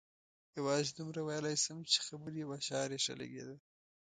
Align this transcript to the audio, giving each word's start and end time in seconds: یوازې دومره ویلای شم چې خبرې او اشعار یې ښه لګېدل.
یوازې 0.57 0.91
دومره 0.97 1.19
ویلای 1.27 1.55
شم 1.63 1.79
چې 1.91 1.99
خبرې 2.07 2.39
او 2.43 2.51
اشعار 2.59 2.89
یې 2.93 2.99
ښه 3.03 3.13
لګېدل. 3.21 3.59